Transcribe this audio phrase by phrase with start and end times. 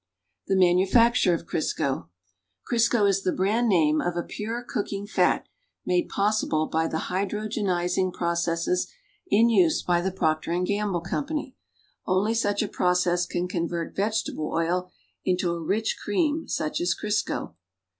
[0.47, 2.09] THE MANUFACTURE OF CRISCO
[2.67, 5.45] Crisco is the brand name of a pure cooking fat
[5.85, 8.87] made po.ssible by the hydrogenizing processes
[9.27, 11.55] in use by The Procter & Gamble Company.
[12.07, 14.89] Only such a process can convert vegetable oil
[15.23, 17.53] into a rich cream such as Crisco.